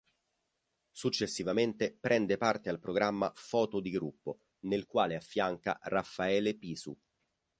[0.89, 6.97] Successivamente prende parte al programma "Foto di gruppo", nel quale affianca Raffaele Pisu.